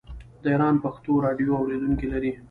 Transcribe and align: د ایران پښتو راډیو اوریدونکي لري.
د 0.41 0.43
ایران 0.53 0.75
پښتو 0.83 1.11
راډیو 1.25 1.57
اوریدونکي 1.61 2.07
لري. 2.13 2.31